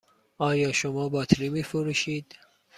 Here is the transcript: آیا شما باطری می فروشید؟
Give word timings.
آیا 0.37 0.71
شما 0.71 1.09
باطری 1.09 1.49
می 1.49 1.63
فروشید؟ 1.63 2.35